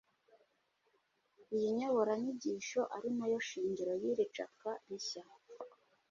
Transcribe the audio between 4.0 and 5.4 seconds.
iri capwa rishya